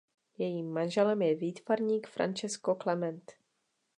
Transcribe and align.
Jejím 0.37 0.73
manželem 0.73 1.21
je 1.21 1.35
výtvarník 1.35 2.07
Francesco 2.07 2.75
Clemente. 2.83 3.33